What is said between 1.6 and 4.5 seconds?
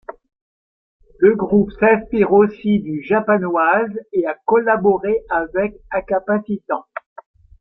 s'inspire aussi du Japanoise et a